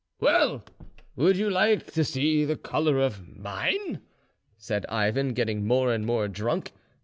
"Well, 0.19 0.63
would 1.15 1.37
you 1.37 1.47
like 1.51 1.91
to 1.91 2.03
see 2.03 2.43
the 2.43 2.57
colour 2.57 2.97
of 2.99 3.21
mine?" 3.37 4.01
said 4.57 4.87
Ivan, 4.87 5.35
getting 5.35 5.63
more 5.67 5.93
and 5.93 6.07
more 6.07 6.27
drunk. 6.27 6.71